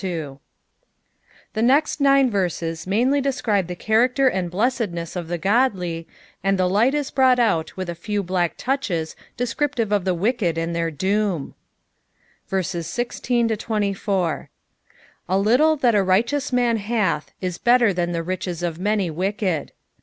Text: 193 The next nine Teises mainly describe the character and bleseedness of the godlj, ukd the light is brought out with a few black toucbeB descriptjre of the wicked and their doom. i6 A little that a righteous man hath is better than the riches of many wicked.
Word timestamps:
193 0.01 0.41
The 1.53 1.61
next 1.61 2.01
nine 2.01 2.31
Teises 2.31 2.87
mainly 2.87 3.21
describe 3.21 3.67
the 3.67 3.75
character 3.75 4.27
and 4.27 4.49
bleseedness 4.49 5.15
of 5.15 5.27
the 5.27 5.37
godlj, 5.37 6.07
ukd 6.43 6.57
the 6.57 6.67
light 6.67 6.95
is 6.95 7.11
brought 7.11 7.37
out 7.37 7.77
with 7.77 7.87
a 7.87 7.93
few 7.93 8.23
black 8.23 8.57
toucbeB 8.57 9.13
descriptjre 9.37 9.91
of 9.91 10.03
the 10.03 10.15
wicked 10.15 10.57
and 10.57 10.75
their 10.75 10.89
doom. 10.89 11.53
i6 12.51 14.47
A 15.29 15.37
little 15.37 15.75
that 15.75 15.93
a 15.93 16.01
righteous 16.01 16.51
man 16.51 16.77
hath 16.77 17.31
is 17.39 17.59
better 17.59 17.93
than 17.93 18.11
the 18.11 18.23
riches 18.23 18.63
of 18.63 18.79
many 18.79 19.11
wicked. 19.11 19.71